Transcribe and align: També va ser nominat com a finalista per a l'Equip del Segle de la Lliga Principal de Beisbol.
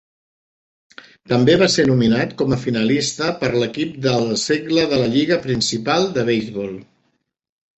També 1.33 1.53
va 1.63 1.67
ser 1.73 1.85
nominat 1.89 2.33
com 2.39 2.55
a 2.55 2.59
finalista 2.63 3.29
per 3.43 3.51
a 3.51 3.61
l'Equip 3.65 3.93
del 4.09 4.27
Segle 4.45 4.87
de 4.95 5.03
la 5.03 5.13
Lliga 5.17 5.41
Principal 5.45 6.09
de 6.17 6.25
Beisbol. 6.33 6.75